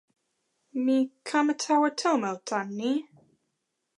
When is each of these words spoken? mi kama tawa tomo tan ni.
mi 0.83 0.97
kama 1.27 1.53
tawa 1.61 1.89
tomo 1.99 2.31
tan 2.47 2.67
ni. 2.77 2.91